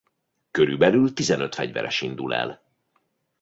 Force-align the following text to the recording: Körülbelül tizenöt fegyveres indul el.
Körülbelül 0.51 1.13
tizenöt 1.13 1.55
fegyveres 1.55 2.01
indul 2.01 2.33
el. 2.33 2.61